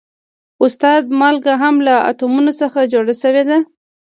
استاده 0.65 1.09
مالګه 1.19 1.53
هم 1.63 1.75
له 1.87 1.95
اتومونو 2.09 2.51
څخه 2.61 2.89
جوړه 2.93 3.13
شوې 3.21 3.43
ده 3.49 3.57